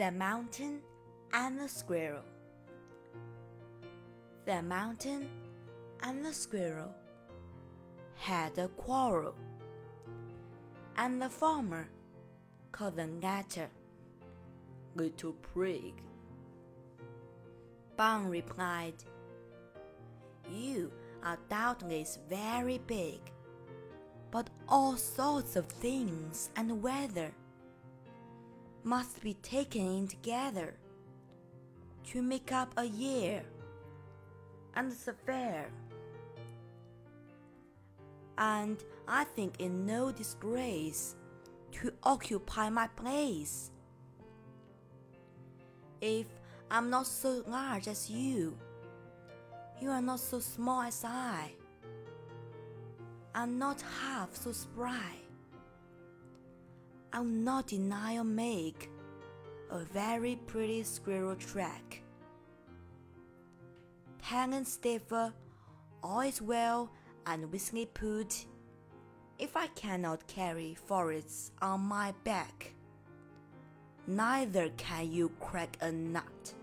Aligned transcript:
The 0.00 0.10
Mountain 0.10 0.80
and 1.34 1.60
the 1.60 1.68
Squirrel. 1.68 2.24
The 4.46 4.62
mountain 4.62 5.28
and 6.02 6.24
the 6.24 6.32
squirrel 6.32 6.94
had 8.16 8.56
a 8.56 8.68
quarrel, 8.68 9.34
and 10.96 11.20
the 11.20 11.28
farmer 11.28 11.86
called 12.72 12.96
the 12.96 13.08
latter 13.22 13.68
Little 14.94 15.34
Prig. 15.34 15.92
Bun 17.98 18.30
replied, 18.30 19.04
You 20.50 20.90
are 21.22 21.38
doubtless 21.50 22.18
very 22.26 22.78
big, 22.86 23.20
but 24.30 24.48
all 24.66 24.96
sorts 24.96 25.56
of 25.56 25.66
things 25.66 26.48
and 26.56 26.82
weather 26.82 27.34
must 28.84 29.20
be 29.22 29.34
taken 29.34 29.86
in 29.86 30.08
together 30.08 30.74
to 32.04 32.22
make 32.22 32.52
up 32.52 32.72
a 32.76 32.84
year 32.84 33.42
and 34.74 34.92
fair. 35.26 35.70
And 38.38 38.82
I 39.06 39.24
think 39.24 39.54
it 39.58 39.68
no 39.68 40.10
disgrace 40.10 41.16
to 41.72 41.92
occupy 42.02 42.70
my 42.70 42.86
place. 42.88 43.70
If 46.00 46.26
I'm 46.70 46.88
not 46.88 47.06
so 47.06 47.42
large 47.46 47.86
as 47.86 48.08
you, 48.08 48.56
you 49.80 49.90
are 49.90 50.00
not 50.00 50.20
so 50.20 50.40
small 50.40 50.82
as 50.82 51.04
I. 51.04 51.52
I'm 53.34 53.58
not 53.58 53.82
half 54.00 54.34
so 54.34 54.52
spry. 54.52 55.14
I'll 57.12 57.24
not 57.24 57.66
deny 57.66 58.18
or 58.18 58.24
make 58.24 58.88
a 59.70 59.80
very 59.80 60.36
pretty 60.46 60.84
squirrel 60.84 61.34
track. 61.34 62.02
Tang 64.22 64.54
and 64.54 64.66
stiffer, 64.66 65.32
all 66.02 66.20
is 66.20 66.40
well 66.40 66.92
and 67.26 67.50
whiskey 67.52 67.86
put. 67.86 68.46
If 69.38 69.56
I 69.56 69.66
cannot 69.68 70.26
carry 70.28 70.74
forests 70.74 71.50
on 71.60 71.80
my 71.80 72.12
back, 72.22 72.74
neither 74.06 74.68
can 74.76 75.10
you 75.10 75.30
crack 75.40 75.76
a 75.80 75.90
nut. 75.90 76.54